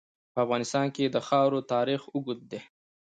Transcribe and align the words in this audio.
په 0.33 0.39
افغانستان 0.45 0.87
کې 0.95 1.03
د 1.09 1.17
خاوره 1.27 1.59
تاریخ 1.73 2.01
اوږد 2.13 2.39
دی. 2.51 2.61